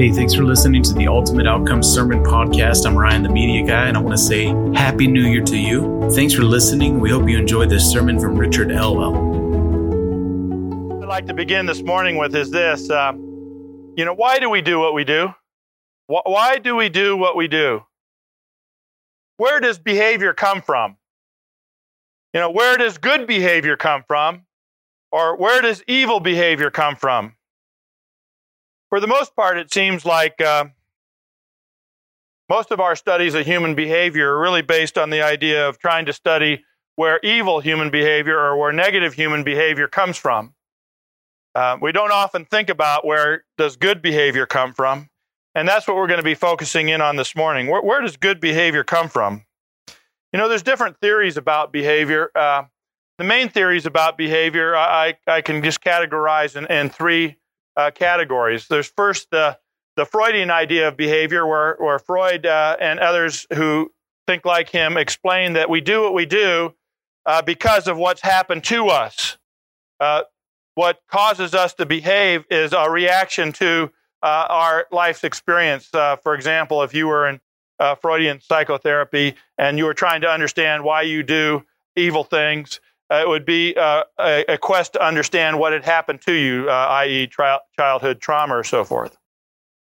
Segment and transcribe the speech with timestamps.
[0.00, 2.86] Hey, thanks for listening to the Ultimate Outcome Sermon Podcast.
[2.86, 6.08] I'm Ryan, the media guy, and I want to say Happy New Year to you.
[6.14, 7.00] Thanks for listening.
[7.00, 9.14] We hope you enjoyed this sermon from Richard Elwell.
[11.02, 12.88] I'd like to begin this morning with is this.
[12.88, 15.34] Uh, you know, why do we do what we do?
[16.06, 17.82] Why do we do what we do?
[19.36, 20.96] Where does behavior come from?
[22.32, 24.46] You know, where does good behavior come from?
[25.12, 27.34] Or where does evil behavior come from?
[28.90, 30.64] For the most part, it seems like uh,
[32.48, 36.06] most of our studies of human behavior are really based on the idea of trying
[36.06, 36.64] to study
[36.96, 40.54] where evil human behavior or where negative human behavior comes from.
[41.54, 45.08] Uh, we don't often think about where does good behavior come from,
[45.54, 47.68] and that's what we're going to be focusing in on this morning.
[47.68, 49.44] Where, where does good behavior come from?
[50.32, 52.30] You know, there's different theories about behavior.
[52.34, 52.64] Uh,
[53.18, 57.36] the main theories about behavior I, I can just categorize in, in three
[57.80, 58.68] uh, categories.
[58.68, 59.58] There's first the
[59.96, 63.92] the Freudian idea of behavior, where where Freud uh, and others who
[64.26, 66.74] think like him explain that we do what we do
[67.26, 69.38] uh, because of what's happened to us.
[69.98, 70.22] Uh,
[70.74, 73.90] what causes us to behave is a reaction to
[74.22, 75.92] uh, our life's experience.
[75.92, 77.40] Uh, for example, if you were in
[78.00, 81.64] Freudian psychotherapy and you were trying to understand why you do
[81.96, 82.80] evil things,
[83.10, 86.86] it would be uh, a, a, quest to understand what had happened to you, uh,
[87.02, 87.28] i.e.,
[87.76, 89.16] childhood trauma or so forth.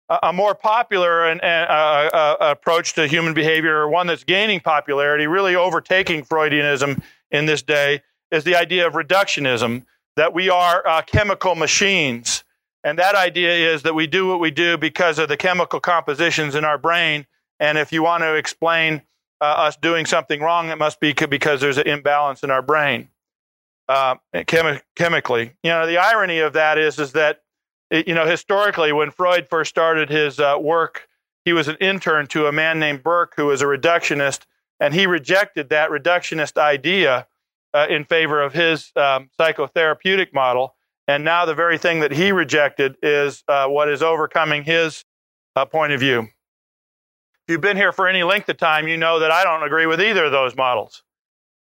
[0.10, 5.56] A, more popular and, uh, uh, approach to human behavior, one that's gaining popularity, really
[5.56, 11.56] overtaking Freudianism in this day, is the idea of reductionism that we are uh, chemical
[11.56, 12.44] machines.
[12.84, 16.56] And that idea is that we do what we do because of the chemical compositions
[16.56, 17.28] in our brain.
[17.60, 19.02] And if you want to explain
[19.42, 23.10] uh, us doing something wrong, it must be because there's an imbalance in our brain
[23.88, 25.54] uh, chemi- chemically.
[25.64, 27.42] You know, the irony of that is is that
[27.90, 31.08] it, you know historically, when Freud first started his uh, work,
[31.44, 34.42] he was an intern to a man named Burke who was a reductionist,
[34.80, 37.28] and he rejected that reductionist idea
[37.74, 40.76] uh, in favor of his um, psychotherapeutic model.
[41.08, 45.06] And now the very thing that he rejected is uh, what is overcoming his
[45.56, 46.30] uh, point of view
[47.50, 50.00] you've been here for any length of time, you know that I don't agree with
[50.00, 51.04] either of those models.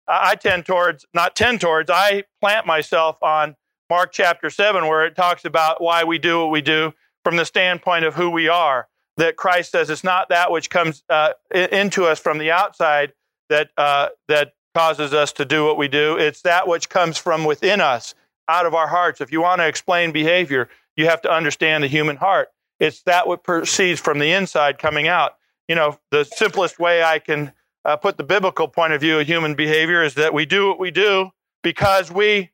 [0.06, 3.56] I tend towards, not tend towards, I plant myself on
[3.91, 6.94] Mark chapter 7, where it talks about why we do what we do
[7.25, 8.88] from the standpoint of who we are.
[9.16, 13.12] That Christ says it's not that which comes uh, into us from the outside
[13.49, 16.16] that, uh, that causes us to do what we do.
[16.16, 18.15] It's that which comes from within us,
[18.49, 19.20] out of our hearts.
[19.20, 22.49] If you want to explain behavior, you have to understand the human heart.
[22.78, 25.38] It's that what proceeds from the inside coming out
[25.69, 27.53] you know, the simplest way I can
[27.84, 30.79] uh, put the biblical point of view of human behavior is that we do what
[30.79, 31.31] we do
[31.62, 32.51] because we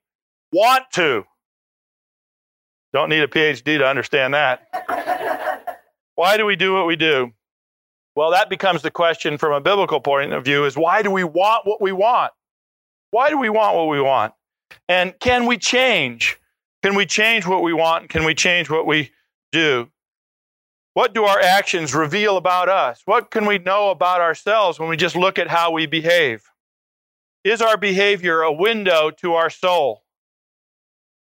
[0.53, 1.25] want to.
[2.93, 4.69] Don't need a PhD to understand that.
[6.15, 7.33] why do we do what we do?
[8.17, 11.25] Well, that becomes the question from a biblical point of view is why do we
[11.25, 12.33] want what we want?
[13.11, 14.35] Why do we want what we want?
[14.89, 16.37] And can we change?
[16.83, 18.11] Can we change what we want?
[18.11, 19.11] Can we change what we
[19.51, 19.89] do?
[20.95, 23.03] What do our actions reveal about us?
[23.05, 26.45] What can we know about ourselves when we just look at how we behave?
[27.43, 30.05] Is our behavior a window to our soul?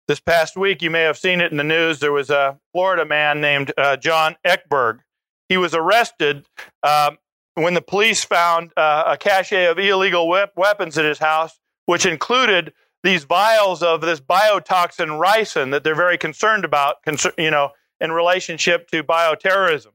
[0.08, 2.00] This past week, you may have seen it in the news.
[2.00, 5.02] There was a Florida man named uh, John Eckberg.
[5.48, 6.48] He was arrested
[6.82, 7.12] uh,
[7.54, 12.74] when the police found uh, a cache of illegal weapons at his house, which included
[13.04, 16.96] these vials of this biotoxin ricin that they're very concerned about.
[17.38, 17.72] you know,
[18.02, 19.94] in relationship to bioterrorism.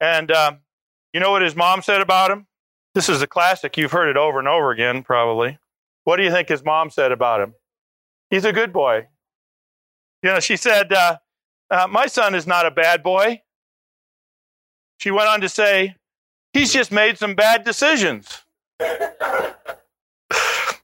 [0.00, 0.58] And um,
[1.12, 2.46] you know what his mom said about him?
[2.94, 3.76] This is a classic.
[3.76, 5.58] You've heard it over and over again, probably.
[6.04, 7.54] What do you think his mom said about him?
[8.30, 9.08] He's a good boy.
[10.22, 11.16] You know, she said, uh,
[11.70, 13.42] uh, My son is not a bad boy.
[14.98, 15.96] She went on to say,
[16.52, 18.42] He's just made some bad decisions.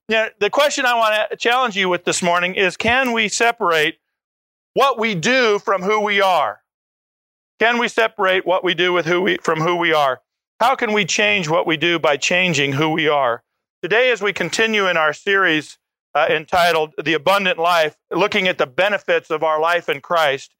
[0.06, 3.96] The question I want to challenge you with this morning is can we separate
[4.74, 6.60] what we do from who we are?
[7.60, 10.20] Can we separate what we do with who we, from who we are?
[10.60, 13.42] How can we change what we do by changing who we are?
[13.82, 15.78] Today, as we continue in our series
[16.14, 20.54] uh, entitled The Abundant Life, looking at the benefits of our life in Christ,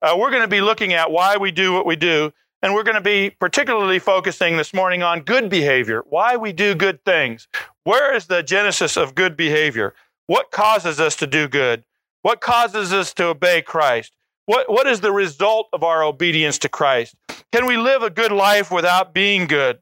[0.00, 2.32] uh, we're going to be looking at why we do what we do.
[2.60, 6.74] And we're going to be particularly focusing this morning on good behavior, why we do
[6.74, 7.46] good things.
[7.84, 9.94] Where is the genesis of good behavior?
[10.26, 11.84] What causes us to do good?
[12.22, 14.12] What causes us to obey Christ?
[14.46, 17.14] What, what is the result of our obedience to Christ?
[17.52, 19.78] Can we live a good life without being good?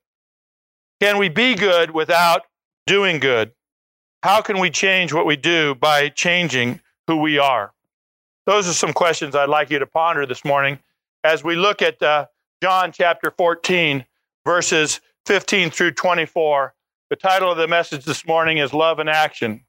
[1.00, 2.42] Can we be good without
[2.86, 3.52] doing good?
[4.22, 7.72] How can we change what we do by changing who we are?
[8.46, 10.78] Those are some questions I'd like you to ponder this morning
[11.24, 12.26] as we look at uh,
[12.62, 14.04] John chapter 14,
[14.44, 16.74] verses 15 through 24.
[17.10, 19.65] The title of the message this morning is Love in Action.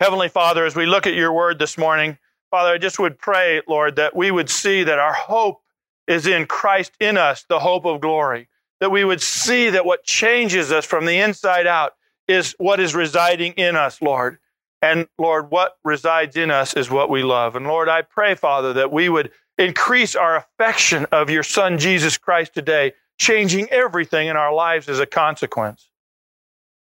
[0.00, 2.18] Heavenly Father, as we look at your word this morning,
[2.52, 5.60] Father, I just would pray, Lord, that we would see that our hope
[6.06, 8.48] is in Christ in us, the hope of glory.
[8.80, 11.94] That we would see that what changes us from the inside out
[12.28, 14.38] is what is residing in us, Lord.
[14.80, 17.56] And Lord, what resides in us is what we love.
[17.56, 22.16] And Lord, I pray, Father, that we would increase our affection of your Son, Jesus
[22.16, 25.90] Christ, today, changing everything in our lives as a consequence.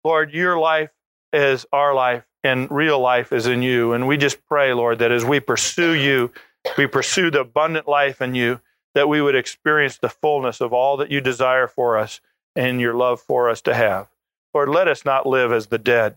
[0.02, 0.90] Lord, your life
[1.32, 3.94] is our life, and real life is in you.
[3.94, 6.30] And we just pray, Lord, that as we pursue you,
[6.76, 8.60] we pursue the abundant life in you,
[8.94, 12.20] that we would experience the fullness of all that you desire for us
[12.54, 14.08] and your love for us to have.
[14.52, 16.16] Lord, let us not live as the dead,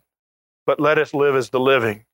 [0.66, 2.06] but let us live as the living.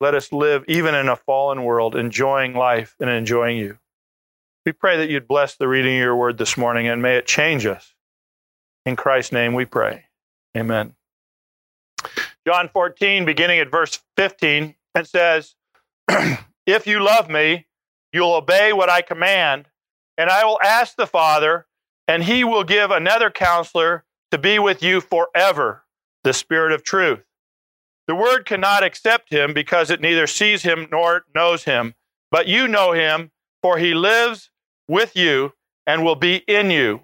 [0.00, 3.78] Let us live even in a fallen world, enjoying life and enjoying you.
[4.64, 7.26] We pray that you'd bless the reading of your word this morning and may it
[7.26, 7.94] change us.
[8.86, 10.04] In Christ's name we pray.
[10.56, 10.94] Amen.
[12.46, 15.54] John 14, beginning at verse 15, it says,
[16.66, 17.66] If you love me,
[18.12, 19.66] you'll obey what I command,
[20.18, 21.66] and I will ask the Father,
[22.08, 25.84] and he will give another counselor to be with you forever,
[26.24, 27.20] the Spirit of truth.
[28.08, 31.94] The Word cannot accept him because it neither sees him nor knows him,
[32.30, 33.30] but you know him,
[33.62, 34.50] for he lives
[34.88, 35.52] with you
[35.86, 37.02] and will be in you.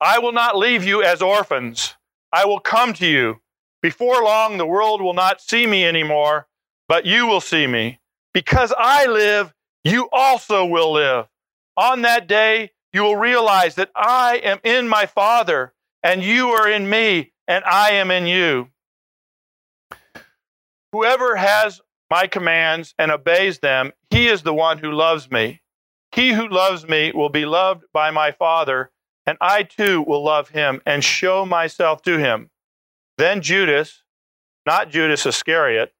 [0.00, 1.94] I will not leave you as orphans.
[2.32, 3.41] I will come to you.
[3.82, 6.46] Before long, the world will not see me anymore,
[6.88, 7.98] but you will see me.
[8.32, 9.52] Because I live,
[9.84, 11.26] you also will live.
[11.76, 16.68] On that day, you will realize that I am in my Father, and you are
[16.68, 18.68] in me, and I am in you.
[20.92, 21.80] Whoever has
[22.10, 25.62] my commands and obeys them, he is the one who loves me.
[26.12, 28.90] He who loves me will be loved by my Father,
[29.26, 32.50] and I too will love him and show myself to him.
[33.18, 34.02] Then Judas,
[34.66, 35.92] not Judas Iscariot,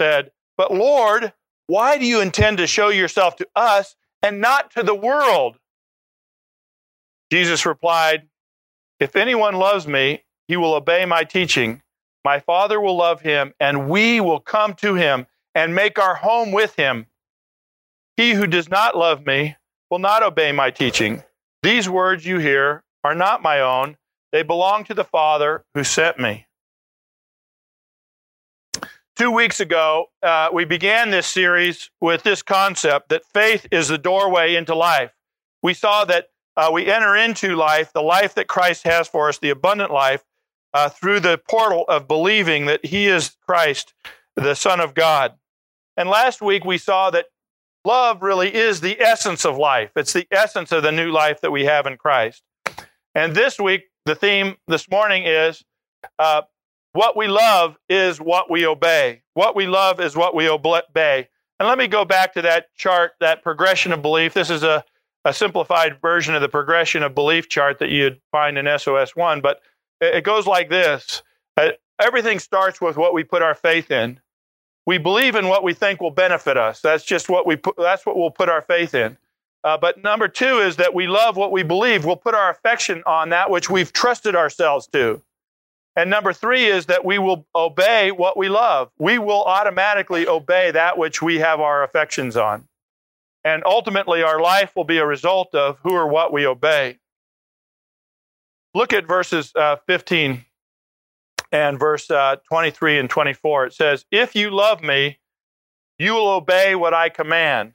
[0.00, 1.32] said, But Lord,
[1.66, 5.58] why do you intend to show yourself to us and not to the world?
[7.30, 8.28] Jesus replied,
[8.98, 11.82] If anyone loves me, he will obey my teaching.
[12.24, 16.52] My Father will love him, and we will come to him and make our home
[16.52, 17.06] with him.
[18.16, 19.56] He who does not love me
[19.90, 21.22] will not obey my teaching.
[21.62, 23.96] These words you hear are not my own,
[24.32, 26.47] they belong to the Father who sent me.
[29.18, 33.98] Two weeks ago, uh, we began this series with this concept that faith is the
[33.98, 35.10] doorway into life.
[35.60, 39.36] We saw that uh, we enter into life, the life that Christ has for us,
[39.38, 40.22] the abundant life,
[40.72, 43.92] uh, through the portal of believing that He is Christ,
[44.36, 45.34] the Son of God.
[45.96, 47.26] And last week we saw that
[47.84, 49.90] love really is the essence of life.
[49.96, 52.44] It's the essence of the new life that we have in Christ.
[53.16, 55.64] And this week, the theme this morning is
[56.20, 56.42] uh,
[56.92, 59.22] what we love is what we obey.
[59.34, 61.28] What we love is what we obey.
[61.60, 64.34] And let me go back to that chart, that progression of belief.
[64.34, 64.84] This is a
[65.24, 69.60] a simplified version of the progression of belief chart that you'd find in SOS1, but
[70.00, 71.22] it goes like this.
[71.56, 71.70] Uh,
[72.00, 74.20] everything starts with what we put our faith in.
[74.86, 76.80] We believe in what we think will benefit us.
[76.80, 79.18] That's just what we put, that's what we'll put our faith in.
[79.64, 82.04] Uh, but number two is that we love what we believe.
[82.04, 85.20] We'll put our affection on that which we've trusted ourselves to.
[85.98, 88.92] And number three is that we will obey what we love.
[89.00, 92.68] We will automatically obey that which we have our affections on.
[93.42, 97.00] And ultimately, our life will be a result of who or what we obey.
[98.74, 100.44] Look at verses uh, 15
[101.50, 103.66] and verse uh, 23 and 24.
[103.66, 105.18] It says, If you love me,
[105.98, 107.74] you will obey what I command.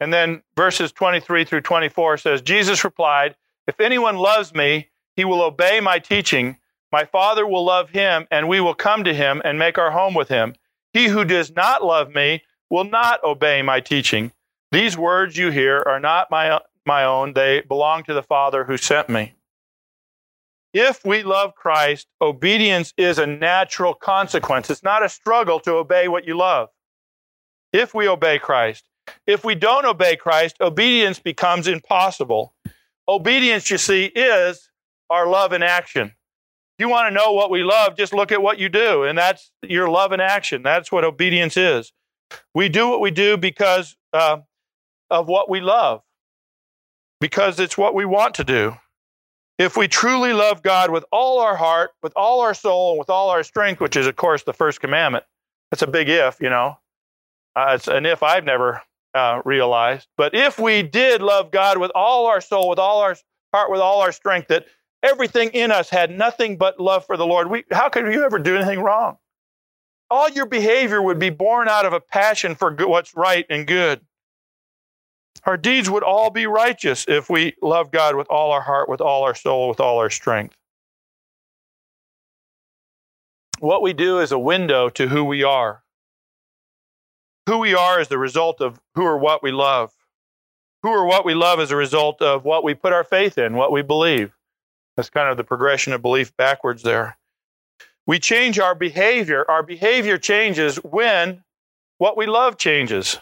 [0.00, 5.42] And then verses 23 through 24 says, Jesus replied, If anyone loves me, he will
[5.42, 6.56] obey my teaching.
[6.96, 10.14] My Father will love him, and we will come to him and make our home
[10.14, 10.54] with him.
[10.94, 14.32] He who does not love me will not obey my teaching.
[14.72, 18.78] These words you hear are not my, my own, they belong to the Father who
[18.78, 19.34] sent me.
[20.72, 24.70] If we love Christ, obedience is a natural consequence.
[24.70, 26.70] It's not a struggle to obey what you love.
[27.74, 28.88] If we obey Christ,
[29.26, 32.54] if we don't obey Christ, obedience becomes impossible.
[33.06, 34.70] Obedience, you see, is
[35.10, 36.12] our love in action.
[36.78, 39.50] You want to know what we love, just look at what you do, and that's
[39.62, 40.62] your love in action.
[40.62, 41.92] That's what obedience is.
[42.54, 44.38] We do what we do because uh,
[45.10, 46.02] of what we love
[47.20, 48.76] because it's what we want to do.
[49.58, 53.08] If we truly love God with all our heart, with all our soul, and with
[53.08, 55.24] all our strength, which is, of course, the first commandment,
[55.70, 56.78] that's a big if, you know.
[57.54, 58.82] Uh, it's an if I've never
[59.14, 60.08] uh, realized.
[60.18, 63.16] But if we did love God with all our soul, with all our
[63.54, 64.66] heart, with all our strength, that
[65.02, 68.38] everything in us had nothing but love for the Lord, we, how could you ever
[68.38, 69.16] do anything wrong?
[70.10, 73.66] All your behavior would be born out of a passion for good, what's right and
[73.66, 74.00] good.
[75.44, 79.00] Our deeds would all be righteous if we love God with all our heart, with
[79.00, 80.56] all our soul, with all our strength.
[83.60, 85.82] What we do is a window to who we are.
[87.46, 89.92] Who we are is the result of who or what we love.
[90.82, 93.54] Who or what we love is a result of what we put our faith in,
[93.54, 94.35] what we believe.
[94.96, 97.16] That's kind of the progression of belief backwards there.
[98.06, 99.44] We change our behavior.
[99.50, 101.44] Our behavior changes when
[101.98, 103.18] what we love changes.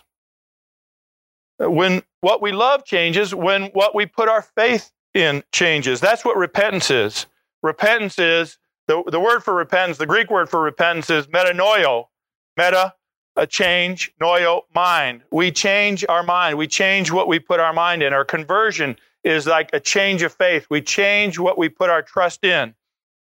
[1.59, 6.01] When what we love changes, when what we put our faith in changes.
[6.01, 7.27] That's what repentance is.
[7.63, 12.09] Repentance is the, the word for repentance, the Greek word for repentance is metanoio.
[12.57, 12.95] Meta,
[13.37, 15.23] a change, noio, mind.
[15.31, 16.59] We change our mind.
[16.59, 18.13] We change what we put our mind in.
[18.13, 20.67] Our conversion is like a change of faith.
[20.71, 22.75] We change what we put our trust in.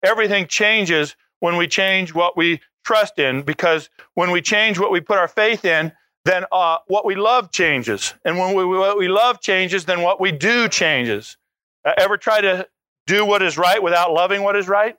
[0.02, 5.00] Everything changes when we change what we trust in because when we change what we
[5.00, 5.92] put our faith in,
[6.24, 8.14] then uh, what we love changes.
[8.24, 11.36] And when we, what we love changes, then what we do changes.
[11.84, 12.66] Uh, ever try to
[13.06, 14.96] do what is right without loving what is right?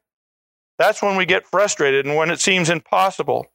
[0.78, 3.48] That's when we get frustrated and when it seems impossible.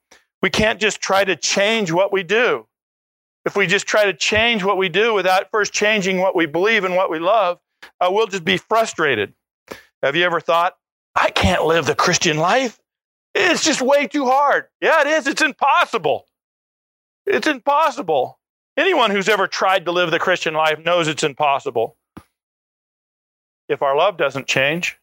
[0.42, 2.66] We can't just try to change what we do.
[3.44, 6.84] If we just try to change what we do without first changing what we believe
[6.84, 7.58] and what we love,
[8.00, 9.32] uh, we'll just be frustrated.
[10.02, 10.76] Have you ever thought,
[11.14, 12.78] I can't live the Christian life?
[13.34, 14.66] It's just way too hard.
[14.80, 15.26] Yeah, it is.
[15.26, 16.26] It's impossible.
[17.26, 18.38] It's impossible.
[18.76, 21.96] Anyone who's ever tried to live the Christian life knows it's impossible.
[23.68, 24.98] If our love doesn't change,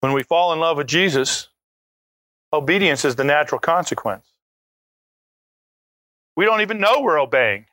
[0.00, 1.48] when we fall in love with Jesus,
[2.52, 4.26] obedience is the natural consequence.
[6.36, 7.66] We don't even know we're obeying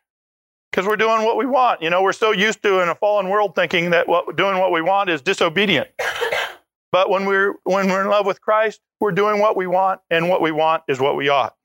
[0.72, 1.82] because we're doing what we want.
[1.82, 4.72] You know, we're so used to in a fallen world thinking that what, doing what
[4.72, 5.90] we want is disobedient.
[6.92, 10.28] But when we're when we're in love with Christ, we're doing what we want, and
[10.28, 11.56] what we want is what we ought.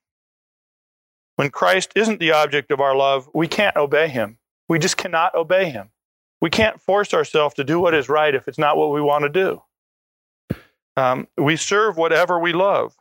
[1.36, 4.38] When Christ isn't the object of our love, we can't obey him.
[4.68, 5.90] We just cannot obey him.
[6.40, 9.22] We can't force ourselves to do what is right if it's not what we want
[9.22, 9.62] to do.
[10.96, 12.94] Um, we serve whatever we love.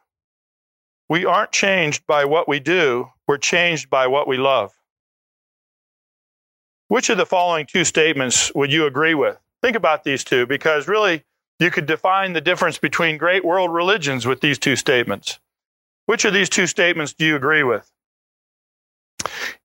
[1.14, 4.74] We aren't changed by what we do, we're changed by what we love.
[6.88, 9.38] Which of the following two statements would you agree with?
[9.62, 11.24] Think about these two because really
[11.60, 15.40] you could define the difference between great world religions with these two statements.
[16.08, 17.92] Which of these two statements do you agree with?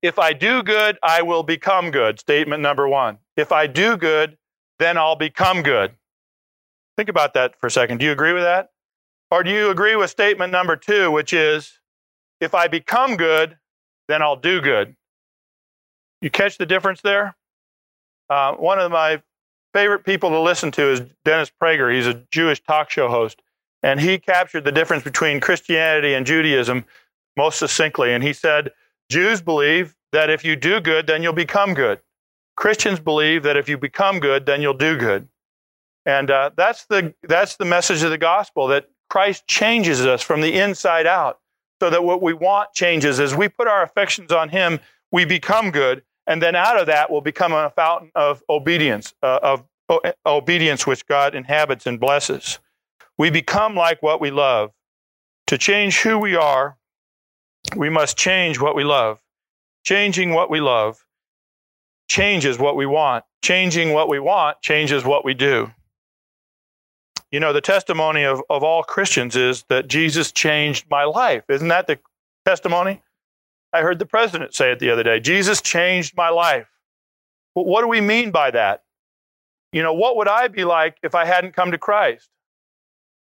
[0.03, 2.21] If I do good, I will become good.
[2.21, 3.21] Statement number one.
[3.39, 4.37] If I do good,
[4.79, 5.95] then I'll become good.
[6.99, 8.01] Think about that for a second.
[8.01, 8.69] Do you agree with that?
[9.31, 11.79] Or do you agree with statement number two, which is,
[12.41, 13.59] if I become good,
[14.09, 14.97] then I'll do good?
[16.21, 17.37] You catch the difference there?
[18.31, 19.23] Uh, one of my
[19.75, 21.95] favorite people to listen to is Dennis Prager.
[21.95, 23.43] He's a Jewish talk show host,
[23.83, 26.85] and he captured the difference between Christianity and Judaism
[27.37, 28.13] most succinctly.
[28.13, 28.73] And he said,
[29.11, 32.01] Jews believe that if you do good, then you'll become good.
[32.57, 35.29] Christians believe that if you become good, then you'll do good.
[36.05, 40.41] And uh, that's the that's the message of the gospel that Christ changes us from
[40.41, 41.41] the inside out,
[41.81, 43.21] so that what we want changes.
[43.21, 44.81] As we put our affections on Him,
[45.13, 49.39] we become good, and then out of that will become a fountain of obedience, uh,
[49.43, 49.65] of
[50.27, 52.59] obedience which God inhabits and blesses.
[53.17, 54.73] We become like what we love.
[55.47, 56.77] To change who we are,
[57.75, 59.19] we must change what we love.
[59.85, 61.03] Changing what we love
[62.09, 63.25] changes what we want.
[63.43, 65.71] Changing what we want changes what we do.
[67.31, 71.45] You know, the testimony of, of all Christians is that Jesus changed my life.
[71.49, 71.99] Isn't that the
[72.47, 73.03] testimony?
[73.73, 75.21] I heard the president say it the other day.
[75.21, 76.69] Jesus changed my life.
[77.53, 78.83] What do we mean by that?
[79.73, 82.29] You know, what would I be like if I hadn't come to Christ?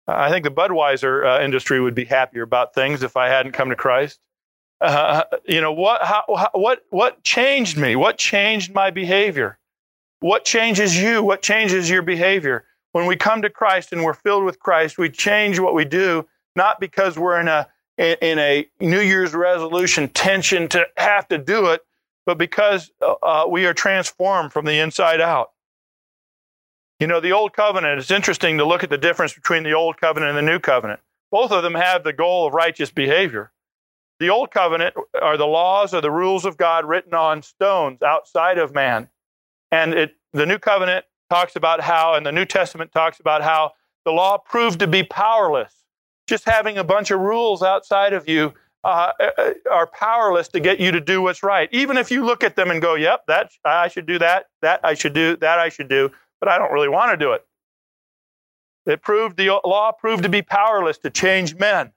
[0.08, 3.70] I think the Budweiser uh, industry would be happier about things if I hadn't come
[3.70, 4.20] to Christ.
[4.80, 6.04] Uh, you know what?
[6.04, 6.84] How, how, what?
[6.90, 7.96] What changed me?
[7.96, 9.58] What changed my behavior?
[10.22, 11.24] What changes you?
[11.24, 12.66] What changes your behavior?
[12.92, 16.28] When we come to Christ and we're filled with Christ, we change what we do,
[16.56, 17.68] not because we're in a
[17.98, 21.82] in a New Year's resolution tension to have to do it,
[22.26, 25.52] but because uh, uh, we are transformed from the inside out.
[27.00, 29.98] You know, the Old Covenant, it's interesting to look at the difference between the Old
[29.98, 31.00] Covenant and the New Covenant.
[31.32, 33.52] Both of them have the goal of righteous behavior.
[34.20, 38.58] The Old Covenant are the laws or the rules of God written on stones outside
[38.58, 39.10] of man.
[39.72, 43.72] And it, the New Covenant talks about how, and the New Testament talks about how
[44.04, 45.74] the law proved to be powerless.
[46.28, 50.78] Just having a bunch of rules outside of you uh, uh, are powerless to get
[50.78, 51.70] you to do what's right.
[51.72, 54.82] Even if you look at them and go, "Yep, that I should do that, that
[54.84, 56.12] I should do, that I should do,"
[56.42, 57.46] but I don't really want to do it.
[58.86, 61.94] It proved the law proved to be powerless to change men.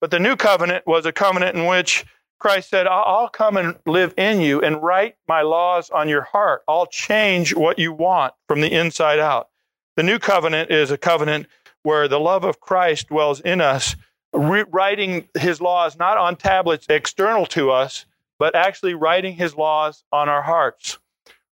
[0.00, 2.06] But the new covenant was a covenant in which
[2.38, 6.62] Christ said, I'll come and live in you and write my laws on your heart.
[6.68, 9.48] I'll change what you want from the inside out.
[9.96, 11.46] The new covenant is a covenant
[11.82, 13.96] where the love of Christ dwells in us,
[14.32, 18.04] writing his laws not on tablets external to us,
[18.38, 20.98] but actually writing his laws on our hearts.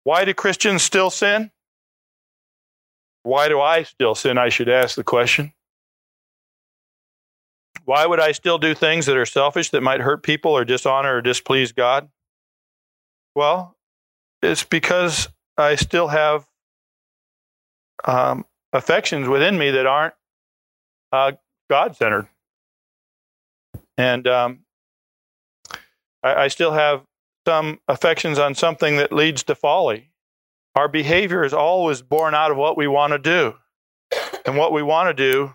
[0.03, 1.49] Why do Christians still sin?
[3.23, 4.37] Why do I still sin?
[4.37, 5.53] I should ask the question.
[7.87, 11.15] Why would I still do things that are selfish that might hurt people or dishonor
[11.15, 12.09] or displease God?
[13.33, 13.77] Well,
[14.41, 16.45] it's because I still have
[18.03, 20.13] um, affections within me that aren't
[21.13, 21.31] uh,
[21.69, 22.27] God centered.
[23.97, 24.59] And um,
[26.21, 27.03] I, I still have
[27.47, 30.11] some affections on something that leads to folly.
[30.75, 33.55] Our behavior is always born out of what we want to do.
[34.45, 35.53] And what we want to do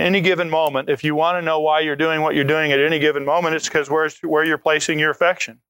[0.00, 2.80] any given moment, if you want to know why you're doing what you're doing at
[2.80, 5.60] any given moment, it's because where's where you're placing your affection.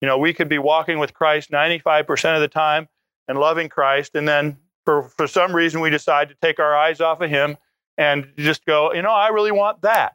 [0.00, 2.88] You know, we could be walking with Christ 95% of the time
[3.28, 7.00] and loving Christ, and then for, for some reason we decide to take our eyes
[7.00, 7.56] off of Him
[7.96, 10.14] and just go, you know, I really want that.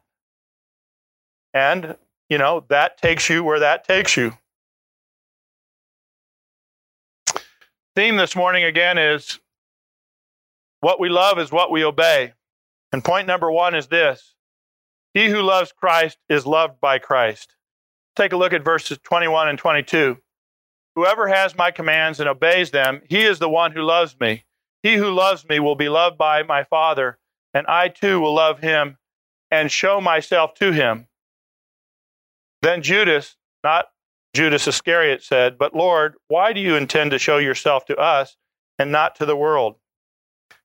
[1.52, 1.96] And,
[2.28, 4.32] you know, that takes you where that takes you.
[7.96, 9.40] Theme this morning again is
[10.80, 12.32] what we love is what we obey.
[12.92, 14.34] And point number one is this
[15.14, 17.54] He who loves Christ is loved by Christ.
[18.16, 20.18] Take a look at verses 21 and 22.
[20.96, 24.44] Whoever has my commands and obeys them, he is the one who loves me.
[24.82, 27.18] He who loves me will be loved by my Father,
[27.54, 28.98] and I too will love him
[29.50, 31.06] and show myself to him.
[32.62, 33.86] Then Judas, not
[34.34, 38.36] Judas Iscariot, said, But Lord, why do you intend to show yourself to us
[38.78, 39.76] and not to the world?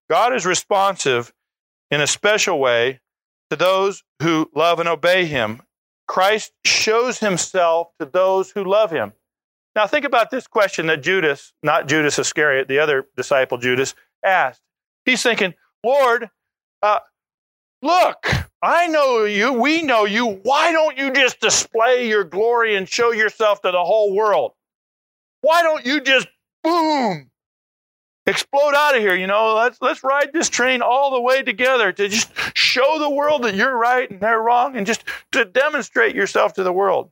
[0.10, 1.34] God is responsive
[1.92, 3.00] in a special way
[3.50, 5.62] to those who love and obey him.
[6.08, 9.14] Christ shows himself to those who love him.
[9.76, 13.94] Now, think about this question that Judas, not Judas Iscariot, the other disciple Judas,
[14.24, 14.62] asked.
[15.04, 16.30] He's thinking, Lord,
[16.82, 17.00] uh,
[17.82, 18.26] look,
[18.62, 20.40] I know you, we know you.
[20.44, 24.54] Why don't you just display your glory and show yourself to the whole world?
[25.42, 26.28] Why don't you just,
[26.64, 27.30] boom,
[28.28, 29.16] explode out of here.
[29.16, 33.10] You know, let's let's ride this train all the way together to just show the
[33.10, 37.12] world that you're right and they're wrong, and just to demonstrate yourself to the world.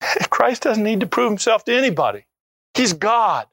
[0.30, 2.26] Christ doesn't need to prove himself to anybody.
[2.74, 3.46] He's God.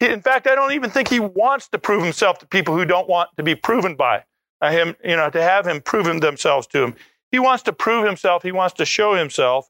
[0.00, 3.08] In fact, I don't even think he wants to prove himself to people who don't
[3.08, 4.24] want to be proven by
[4.62, 6.94] him, you know, to have him prove themselves to him.
[7.30, 9.68] He wants to prove himself, he wants to show himself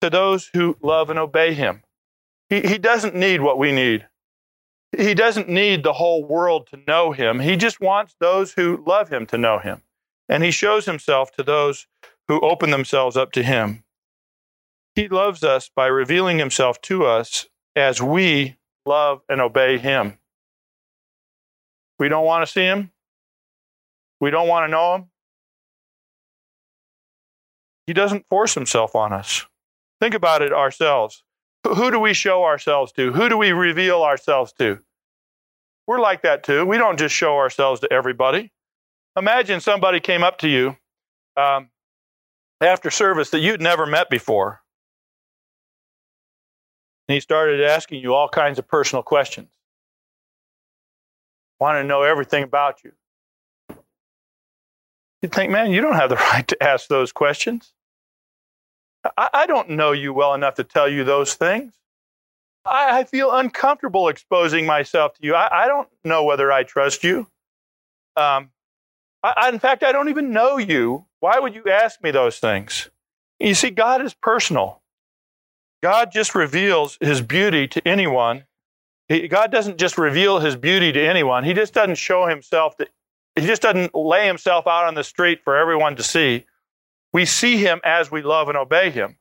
[0.00, 1.82] to those who love and obey him.
[2.48, 4.06] He, he doesn't need what we need.
[4.96, 7.40] He doesn't need the whole world to know him.
[7.40, 9.82] He just wants those who love him to know him.
[10.28, 11.86] And he shows himself to those
[12.28, 13.84] who open themselves up to him.
[14.94, 20.18] He loves us by revealing himself to us as we love and obey him.
[21.98, 22.90] We don't want to see him.
[24.20, 25.10] We don't want to know him.
[27.86, 29.46] He doesn't force himself on us.
[30.00, 31.22] Think about it ourselves.
[31.64, 33.12] Who do we show ourselves to?
[33.12, 34.78] Who do we reveal ourselves to?
[35.86, 36.64] We're like that too.
[36.64, 38.52] We don't just show ourselves to everybody.
[39.16, 40.76] Imagine somebody came up to you
[41.36, 41.70] um,
[42.60, 44.60] after service that you'd never met before.
[47.08, 49.50] And he started asking you all kinds of personal questions.
[51.60, 52.92] Want to know everything about you.
[55.22, 57.72] You'd think, man, you don't have the right to ask those questions.
[59.16, 61.74] I, I don't know you well enough to tell you those things.
[62.64, 65.34] I, I feel uncomfortable exposing myself to you.
[65.34, 67.26] I, I don't know whether I trust you.
[68.16, 68.50] Um,
[69.22, 71.06] I, in fact, I don't even know you.
[71.20, 72.90] Why would you ask me those things?
[73.40, 74.82] You see, God is personal.
[75.82, 78.44] God just reveals his beauty to anyone.
[79.08, 81.44] He, God doesn't just reveal his beauty to anyone.
[81.44, 82.86] He just doesn't show himself to,
[83.34, 86.44] he just doesn't lay himself out on the street for everyone to see.
[87.14, 89.18] We see him as we love and obey him.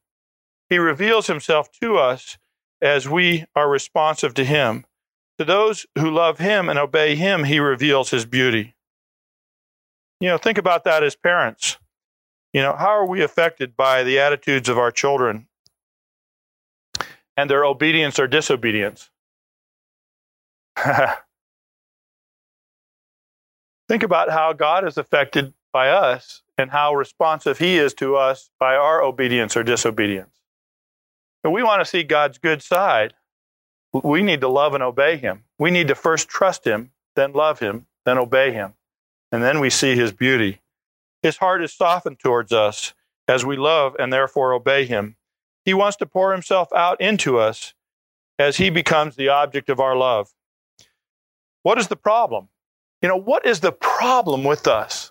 [0.67, 2.39] He reveals himself to us
[2.81, 4.85] as we are responsive to him.
[5.37, 8.73] To those who love him and obey him, he reveals his beauty.
[10.19, 11.77] You know, think about that as parents.
[12.51, 15.47] You know, how are we affected by the attitudes of our children
[17.37, 19.11] and their obedience or disobedience?
[23.87, 28.49] think about how God is affected by us and how responsive He is to us
[28.59, 30.29] by our obedience or disobedience.
[31.43, 33.13] And we want to see God's good side.
[33.91, 35.43] We need to love and obey Him.
[35.59, 38.73] We need to first trust Him, then love Him, then obey Him.
[39.31, 40.61] And then we see His beauty.
[41.21, 42.93] His heart is softened towards us
[43.27, 45.15] as we love and therefore obey Him.
[45.65, 47.73] He wants to pour Himself out into us
[48.37, 50.29] as He becomes the object of our love.
[51.63, 52.49] What is the problem?
[53.01, 55.02] You know, what is the problem with us?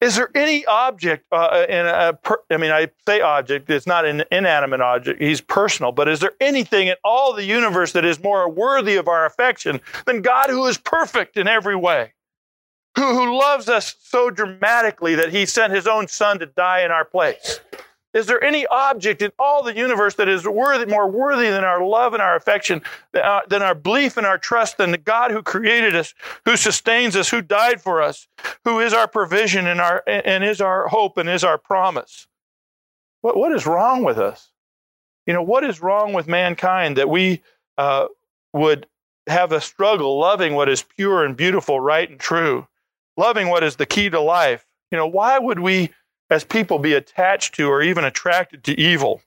[0.00, 4.04] Is there any object uh, in a, per, I mean, I say object, it's not
[4.04, 8.22] an inanimate object, he's personal, but is there anything in all the universe that is
[8.22, 12.12] more worthy of our affection than God who is perfect in every way?
[12.94, 16.92] Who, who loves us so dramatically that he sent his own son to die in
[16.92, 17.60] our place?
[18.14, 21.84] Is there any object in all the universe that is worthy, more worthy than our
[21.84, 22.80] love and our affection,
[23.12, 26.14] than our belief and our trust, than the God who created us,
[26.46, 28.26] who sustains us, who died for us,
[28.64, 32.26] who is our provision and our and is our hope and is our promise?
[33.20, 34.50] What what is wrong with us?
[35.26, 37.42] You know what is wrong with mankind that we
[37.76, 38.06] uh,
[38.54, 38.86] would
[39.26, 42.66] have a struggle loving what is pure and beautiful, right and true,
[43.18, 44.64] loving what is the key to life?
[44.90, 45.90] You know why would we?
[46.30, 49.22] As people be attached to or even attracted to evil?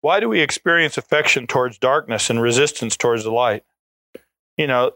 [0.00, 3.64] Why do we experience affection towards darkness and resistance towards the light?
[4.56, 4.92] You know,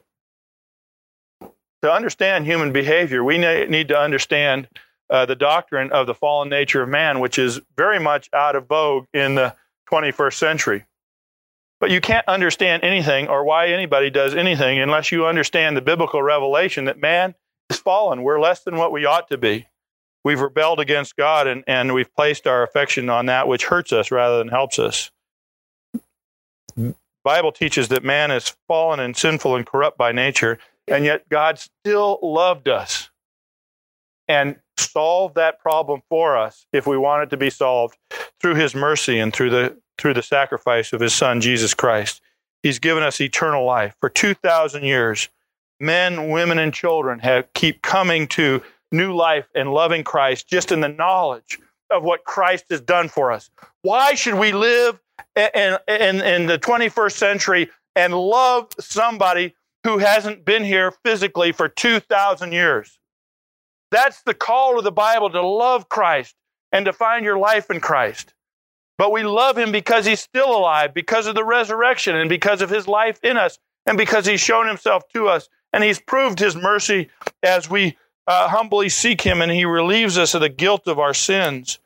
[1.83, 4.69] to understand human behavior, we need to understand
[5.09, 8.67] uh, the doctrine of the fallen nature of man, which is very much out of
[8.67, 9.55] vogue in the
[9.89, 10.85] 21st century.
[11.79, 16.23] But you can't understand anything or why anybody does anything unless you understand the biblical
[16.23, 17.37] revelation that man
[17.71, 18.23] is fallen.
[18.23, 19.67] We're less than what we ought to be
[20.27, 24.11] we've rebelled against God and, and we've placed our affection on that which hurts us
[24.11, 25.13] rather than helps us.
[27.23, 30.59] Bible teaches that man is fallen and sinful and corrupt by nature,
[30.89, 33.09] and yet God still loved us
[34.27, 37.97] and solved that problem for us if we want it to be solved
[38.41, 42.21] through his mercy and through the through the sacrifice of his son Jesus Christ.
[42.65, 43.95] He's given us eternal life.
[44.01, 45.29] For 2000 years,
[45.79, 48.61] men, women and children have keep coming to
[48.93, 51.59] new life and loving Christ just in the knowledge
[51.91, 53.51] of what Christ has done for us.
[53.83, 54.99] Why should we live
[55.37, 61.69] in, in, in the 21st century and love somebody who hasn't been here physically for
[61.69, 62.99] 2,000 years?
[63.91, 66.35] That's the call of the Bible to love Christ
[66.73, 68.35] and to find your life in Christ.
[68.99, 72.71] But we love him because he's still alive, because of the resurrection, and because of
[72.71, 76.57] his life in us, and because he's shown himself to us, and he's proved his
[76.57, 77.11] mercy
[77.43, 77.97] as we
[78.27, 81.79] uh, humbly seek Him and He relieves us of the guilt of our sins,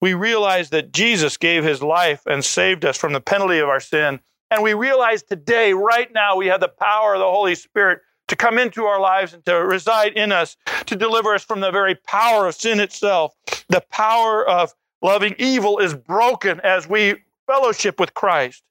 [0.00, 3.80] we realize that Jesus gave His life and saved us from the penalty of our
[3.80, 4.20] sin.
[4.50, 8.36] And we realize today, right now, we have the power of the Holy Spirit to
[8.36, 11.94] come into our lives and to reside in us, to deliver us from the very
[11.94, 13.34] power of sin itself.
[13.68, 18.62] The power of loving evil is broken as we fellowship with Christ.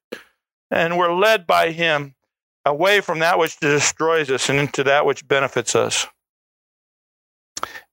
[0.70, 2.14] And we're led by Him
[2.64, 6.06] away from that which destroys us and into that which benefits us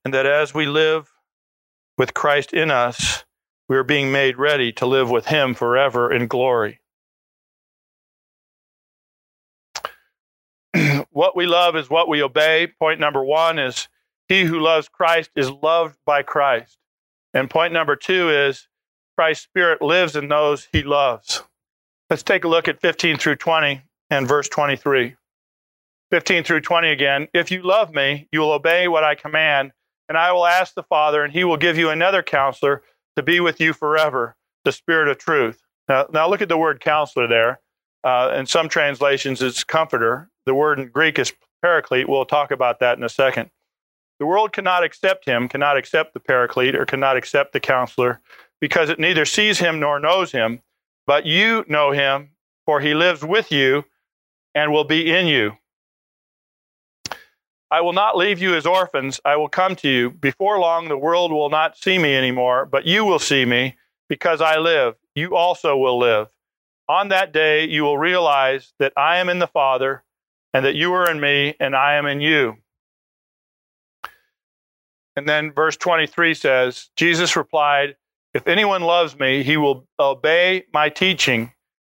[0.04, 1.10] and that as we live
[1.98, 3.24] with Christ in us,
[3.68, 6.80] we are being made ready to live with Him forever in glory.
[11.10, 12.66] what we love is what we obey.
[12.78, 13.88] Point number one is
[14.28, 16.78] he who loves Christ is loved by Christ.
[17.34, 18.68] And point number two is
[19.16, 21.42] Christ's Spirit lives in those he loves.
[22.10, 25.16] Let's take a look at 15 through 20 and verse 23.
[26.10, 27.28] 15 through 20 again.
[27.32, 29.72] If you love me, you will obey what I command
[30.12, 32.82] and I will ask the Father, and he will give you another counselor
[33.16, 35.62] to be with you forever, the Spirit of truth.
[35.88, 37.60] Now, now look at the word counselor there.
[38.04, 40.28] Uh, in some translations, it's comforter.
[40.44, 42.10] The word in Greek is paraclete.
[42.10, 43.48] We'll talk about that in a second.
[44.18, 48.20] The world cannot accept him, cannot accept the paraclete, or cannot accept the counselor
[48.60, 50.60] because it neither sees him nor knows him.
[51.06, 52.32] But you know him,
[52.66, 53.86] for he lives with you
[54.54, 55.56] and will be in you.
[57.72, 59.18] I will not leave you as orphans.
[59.24, 60.10] I will come to you.
[60.10, 63.76] Before long, the world will not see me anymore, but you will see me
[64.10, 64.96] because I live.
[65.14, 66.28] You also will live.
[66.86, 70.04] On that day, you will realize that I am in the Father,
[70.52, 72.58] and that you are in me, and I am in you.
[75.16, 77.96] And then verse 23 says, Jesus replied,
[78.34, 81.54] If anyone loves me, he will obey my teaching.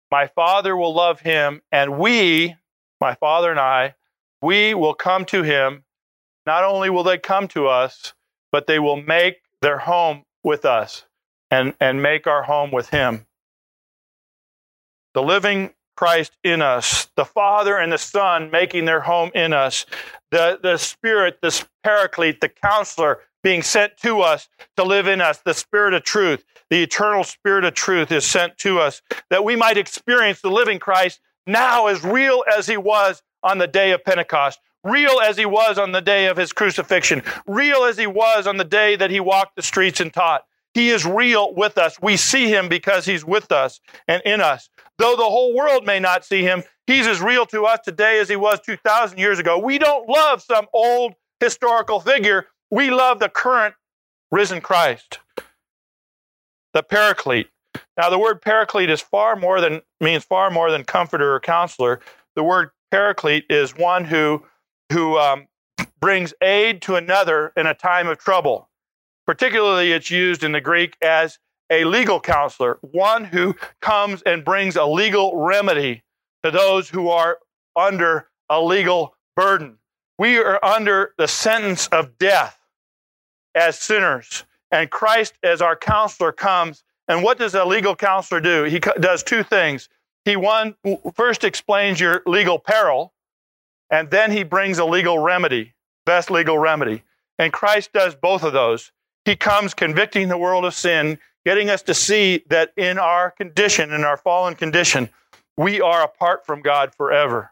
[0.09, 2.55] My Father will love him, and we,
[3.01, 3.95] my Father and I,
[4.41, 5.83] we will come to him.
[6.45, 8.13] Not only will they come to us,
[8.51, 11.05] but they will make their home with us
[11.49, 13.25] and, and make our home with him.
[15.13, 19.85] The living Christ in us, the Father and the Son making their home in us,
[20.31, 25.39] the, the Spirit, the Paraclete, the Counselor being sent to us to live in us.
[25.39, 29.55] The Spirit of truth, the eternal Spirit of truth is sent to us that we
[29.55, 34.03] might experience the living Christ now as real as he was on the day of
[34.03, 38.47] Pentecost, real as he was on the day of his crucifixion, real as he was
[38.47, 40.43] on the day that he walked the streets and taught.
[40.73, 42.01] He is real with us.
[42.01, 43.79] We see him because he's with us
[44.09, 44.69] and in us.
[44.97, 48.27] Though the whole world may not see him, he's as real to us today as
[48.27, 49.57] he was 2,000 years ago.
[49.57, 52.47] We don't love some old historical figure.
[52.71, 53.75] We love the current
[54.31, 55.19] risen Christ,
[56.73, 57.47] the paraclete.
[57.97, 62.01] Now, the word paraclete is far more than means far more than comforter or counselor.
[62.35, 64.43] The word paraclete is one who
[64.91, 65.47] who um,
[65.99, 68.69] brings aid to another in a time of trouble.
[69.25, 71.39] Particularly, it's used in the Greek as
[71.71, 76.03] a legal counselor, one who comes and brings a legal remedy
[76.43, 77.39] to those who are
[77.75, 79.79] under a legal burden.
[80.19, 82.59] We are under the sentence of death
[83.55, 86.83] as sinners, and Christ, as our counselor, comes.
[87.07, 88.63] And what does a legal counselor do?
[88.63, 89.89] He does two things.
[90.25, 90.75] He one
[91.13, 93.13] first explains your legal peril,
[93.89, 97.03] and then he brings a legal remedy, best legal remedy.
[97.37, 98.91] And Christ does both of those.
[99.23, 103.93] He comes convicting the world of sin, getting us to see that in our condition,
[103.93, 105.09] in our fallen condition,
[105.57, 107.51] we are apart from God forever.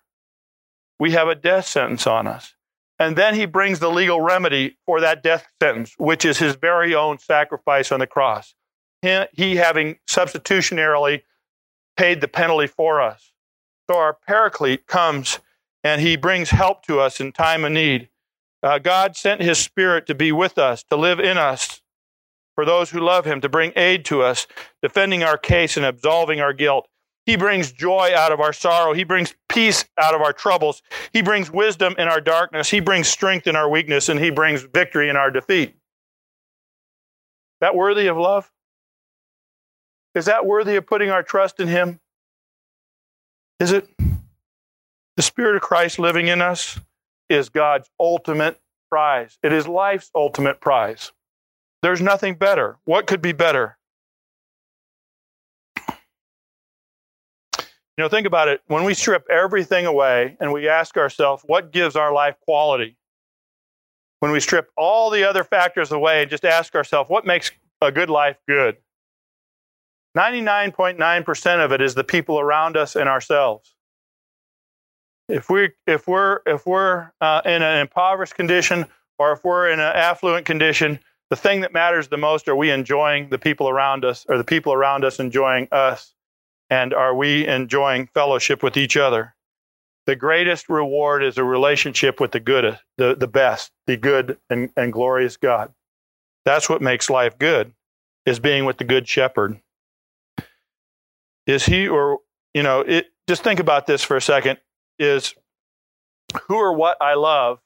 [1.00, 2.56] We have a death sentence on us.
[3.00, 6.96] And then he brings the legal remedy for that death sentence, which is his very
[6.96, 8.56] own sacrifice on the cross.
[9.02, 11.24] He, he having substitutionarily
[11.98, 13.34] paid the penalty for us.
[13.90, 15.40] So our paraclete comes
[15.84, 18.10] and he brings help to us in time of need.
[18.62, 21.82] Uh, God sent his spirit to be with us, to live in us
[22.56, 24.48] for those who love him, to bring aid to us,
[24.82, 26.88] defending our case and absolving our guilt.
[27.26, 28.94] He brings joy out of our sorrow.
[28.94, 30.82] He brings peace out of our troubles.
[31.12, 32.70] He brings wisdom in our darkness.
[32.70, 35.76] He brings strength in our weakness, and he brings victory in our defeat.
[37.62, 38.52] That worthy of love?
[40.16, 42.00] Is that worthy of putting our trust in him?
[43.60, 43.88] Is it?
[45.16, 46.80] The Spirit of Christ living in us
[47.30, 49.38] is God's ultimate prize.
[49.44, 51.12] It is life's ultimate prize.
[51.82, 52.78] There's nothing better.
[52.86, 53.78] What could be better?
[57.98, 58.62] You know, think about it.
[58.68, 62.98] When we strip everything away and we ask ourselves, what gives our life quality?
[64.20, 67.92] When we strip all the other factors away and just ask ourselves, what makes a
[67.92, 68.78] good life good?
[70.18, 73.74] 99.9% of it is the people around us and ourselves
[75.30, 78.86] if we if we're if we're uh, in an impoverished condition
[79.18, 81.00] or if we're in an affluent condition,
[81.30, 84.44] the thing that matters the most are we enjoying the people around us, or the
[84.44, 86.14] people around us enjoying us,
[86.70, 89.36] and are we enjoying fellowship with each other?
[90.06, 94.70] The greatest reward is a relationship with the good, the, the best, the good and,
[94.76, 95.74] and glorious God.
[96.44, 97.74] That's what makes life good,
[98.26, 99.62] is being with the good shepherd.
[101.46, 102.20] Is he or
[102.54, 104.60] you know, it, just think about this for a second
[105.00, 105.34] is
[106.48, 107.60] who or what I love,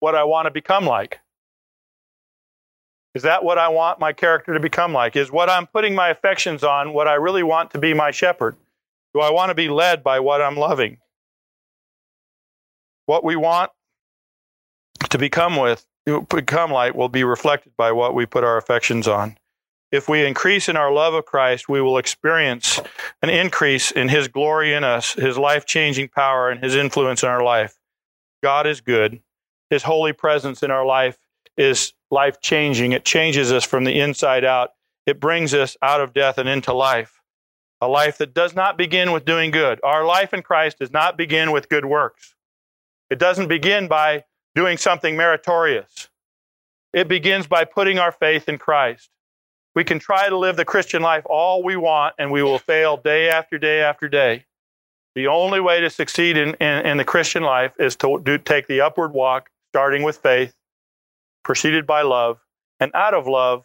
[0.00, 1.20] what I want to become like.
[3.14, 5.16] Is that what I want my character to become like?
[5.16, 8.56] Is what I'm putting my affections on what I really want to be my shepherd?
[9.14, 10.98] Do I want to be led by what I'm loving?
[13.06, 13.70] What we want
[15.08, 15.86] to become with,
[16.28, 19.38] become like, will be reflected by what we put our affections on
[19.92, 22.80] if we increase in our love of Christ, we will experience
[23.22, 27.28] an increase in His glory in us, His life changing power, and His influence in
[27.28, 27.76] our life.
[28.42, 29.20] God is good.
[29.70, 31.18] His holy presence in our life
[31.56, 32.92] is life changing.
[32.92, 34.70] It changes us from the inside out.
[35.06, 37.20] It brings us out of death and into life.
[37.80, 39.80] A life that does not begin with doing good.
[39.84, 42.34] Our life in Christ does not begin with good works.
[43.10, 46.08] It doesn't begin by doing something meritorious.
[46.92, 49.10] It begins by putting our faith in Christ.
[49.76, 52.96] We can try to live the Christian life all we want, and we will fail
[52.96, 54.46] day after day after day.
[55.14, 58.68] The only way to succeed in, in, in the Christian life is to do, take
[58.68, 60.54] the upward walk, starting with faith,
[61.44, 62.38] preceded by love,
[62.80, 63.64] and out of love,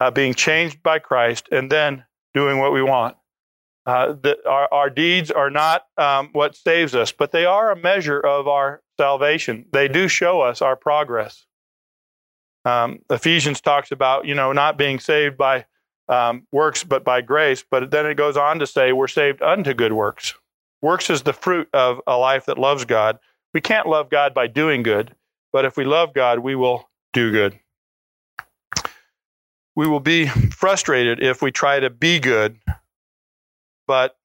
[0.00, 3.16] uh, being changed by Christ, and then doing what we want.
[3.86, 7.76] Uh, the, our, our, deeds are not um, what saves us, but they are a
[7.76, 9.66] measure of our salvation.
[9.72, 11.46] They do show us our progress.
[12.64, 15.66] Um, Ephesians talks about, you know, not being saved by
[16.08, 17.64] um, works, but by grace.
[17.68, 20.34] But then it goes on to say we're saved unto good works.
[20.82, 23.18] Works is the fruit of a life that loves God.
[23.52, 25.14] We can't love God by doing good,
[25.52, 27.58] but if we love God, we will do good.
[29.76, 32.58] We will be frustrated if we try to be good,
[33.86, 34.16] but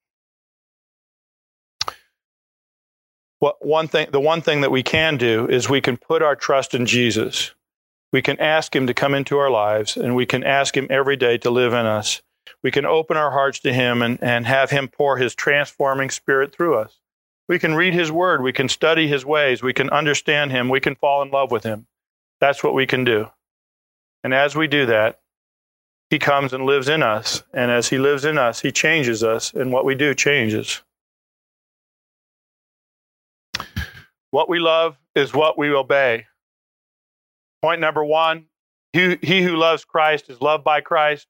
[3.40, 6.36] what one thing the one thing that we can do is we can put our
[6.36, 7.54] trust in Jesus.
[8.12, 11.16] We can ask him to come into our lives and we can ask him every
[11.16, 12.22] day to live in us.
[12.64, 16.54] We can open our hearts to him and, and have him pour his transforming spirit
[16.54, 17.00] through us.
[17.48, 20.80] We can read his word, we can study his ways, we can understand him, we
[20.80, 21.88] can fall in love with him.
[22.40, 23.30] That's what we can do.
[24.24, 25.20] And as we do that,
[26.10, 27.44] he comes and lives in us.
[27.54, 30.82] And as he lives in us, he changes us, and what we do changes.
[34.32, 36.28] What we love is what we obey.
[37.62, 38.46] Point number one
[38.94, 41.28] he, he who loves Christ is loved by Christ.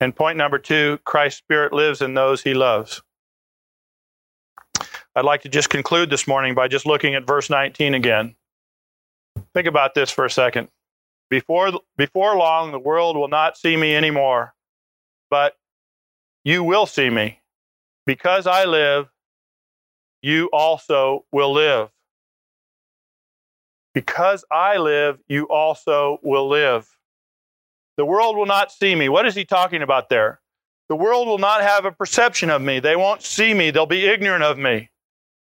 [0.00, 3.02] And point number two Christ's Spirit lives in those he loves.
[5.14, 8.34] I'd like to just conclude this morning by just looking at verse 19 again.
[9.54, 10.68] Think about this for a second.
[11.28, 14.54] Before, before long, the world will not see me anymore,
[15.30, 15.54] but
[16.44, 17.40] you will see me.
[18.06, 19.08] Because I live,
[20.22, 21.90] you also will live.
[23.94, 26.88] Because I live, you also will live.
[27.96, 29.08] The world will not see me.
[29.08, 30.40] What is he talking about there?
[30.88, 32.80] The world will not have a perception of me.
[32.80, 33.70] They won't see me.
[33.70, 34.90] They'll be ignorant of me.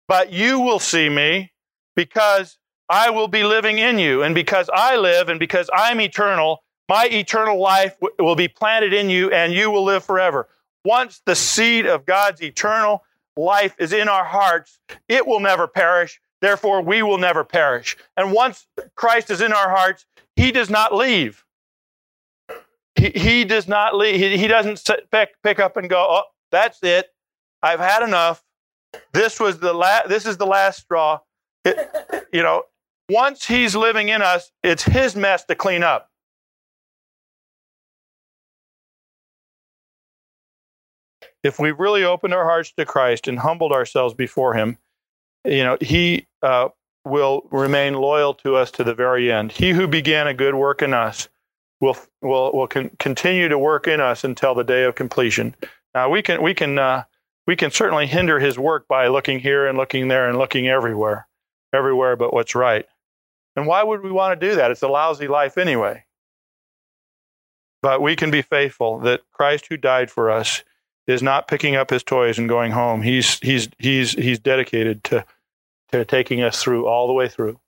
[0.07, 1.51] But you will see me
[1.95, 2.57] because
[2.89, 4.23] I will be living in you.
[4.23, 9.09] And because I live and because I'm eternal, my eternal life will be planted in
[9.09, 10.47] you and you will live forever.
[10.85, 13.03] Once the seed of God's eternal
[13.35, 14.79] life is in our hearts,
[15.09, 16.21] it will never perish.
[16.41, 17.97] Therefore, we will never perish.
[18.15, 21.43] And once Christ is in our hearts, he does not leave.
[22.95, 24.19] He, he does not leave.
[24.19, 27.11] He, he doesn't pick, pick up and go, oh, that's it.
[27.63, 28.43] I've had enough.
[29.13, 31.19] This was the last, this is the last straw.
[31.65, 32.63] It, you know,
[33.09, 36.11] once he's living in us, it's his mess to clean up.
[41.43, 44.77] If we've really opened our hearts to Christ and humbled ourselves before him,
[45.45, 46.69] you know, he uh,
[47.05, 49.51] will remain loyal to us to the very end.
[49.51, 51.29] He who began a good work in us
[51.79, 55.55] will will will con- continue to work in us until the day of completion.
[55.93, 57.03] Now we can we can uh,
[57.45, 61.27] we can certainly hinder his work by looking here and looking there and looking everywhere,
[61.73, 62.85] everywhere but what's right.
[63.55, 64.69] And why would we want to do that?
[64.69, 66.03] It's a lousy life anyway.
[67.81, 70.63] But we can be faithful that Christ who died for us
[71.07, 73.01] is not picking up his toys and going home.
[73.01, 75.25] He's he's he's he's dedicated to
[75.91, 77.59] to taking us through all the way through.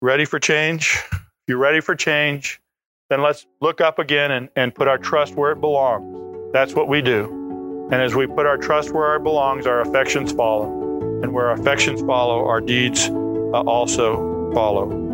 [0.00, 0.98] Ready for change?
[1.46, 2.60] You're ready for change,
[3.08, 6.52] then let's look up again and, and put our trust where it belongs.
[6.52, 7.88] That's what we do.
[7.90, 10.70] And as we put our trust where it belongs, our affections follow.
[11.22, 15.07] And where our affections follow, our deeds uh, also follow.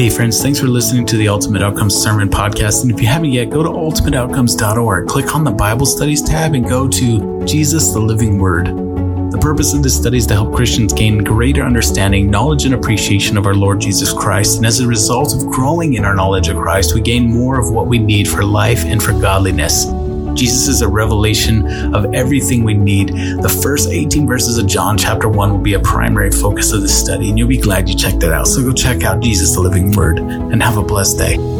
[0.00, 2.80] Hey, friends, thanks for listening to the Ultimate Outcomes Sermon Podcast.
[2.80, 6.66] And if you haven't yet, go to ultimateoutcomes.org, click on the Bible Studies tab, and
[6.66, 8.68] go to Jesus, the Living Word.
[9.30, 13.36] The purpose of this study is to help Christians gain greater understanding, knowledge, and appreciation
[13.36, 14.56] of our Lord Jesus Christ.
[14.56, 17.70] And as a result of growing in our knowledge of Christ, we gain more of
[17.70, 19.84] what we need for life and for godliness.
[20.34, 23.08] Jesus is a revelation of everything we need.
[23.08, 26.98] The first 18 verses of John chapter 1 will be a primary focus of this
[26.98, 28.46] study, and you'll be glad you checked it out.
[28.46, 31.59] So go check out Jesus, the Living Word, and have a blessed day.